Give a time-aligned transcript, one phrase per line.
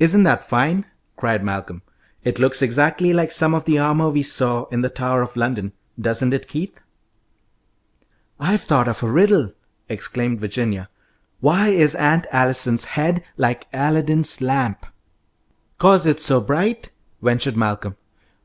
[0.00, 0.84] "Isn't that fine!"
[1.14, 1.82] cried Malcolm.
[2.24, 5.74] "It looks exactly like some of the armour we saw in the Tower of London,
[5.96, 6.80] doesn't it, Keith?"
[8.40, 9.52] "I've thought of a riddle!"
[9.88, 10.88] exclaimed Virginia.
[11.38, 14.86] "Why is Aunt Allison's head like Aladdin's lamp?"
[15.78, 16.90] "'Cause it's so bright?"
[17.22, 17.94] ventured Malcolm.